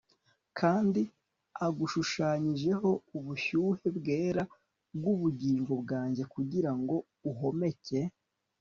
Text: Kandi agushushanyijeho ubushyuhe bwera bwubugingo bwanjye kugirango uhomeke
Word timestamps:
Kandi 0.59 1.01
agushushanyijeho 1.65 2.89
ubushyuhe 3.17 3.87
bwera 3.97 4.43
bwubugingo 4.95 5.71
bwanjye 5.81 6.23
kugirango 6.33 6.95
uhomeke 7.31 7.99